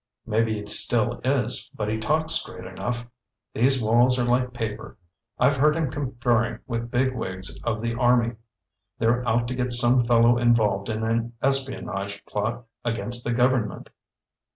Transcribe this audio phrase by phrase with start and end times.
[0.25, 3.05] "Maybe he still is, but he talks straight enough.
[3.53, 4.97] These walls are like paper.
[5.37, 8.33] I've heard him conferring with big wigs of the Army.
[8.97, 13.91] They're out to get some fellow involved in an espionage plot against the government."